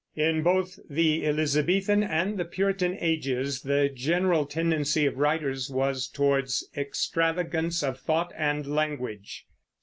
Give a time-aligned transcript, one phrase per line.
[0.15, 6.67] In both the Elizabethan and the Puritan ages the general tendency of writers was towards
[6.75, 9.45] extravagance of thought and language.